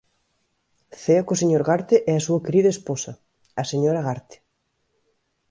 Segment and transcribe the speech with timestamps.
[1.01, 3.11] Cea co señor Garte e a súa querida esposa,
[3.61, 4.37] a señora Garte.